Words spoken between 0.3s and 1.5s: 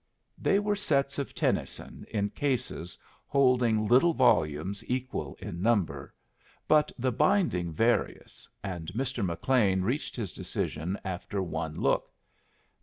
They were sets of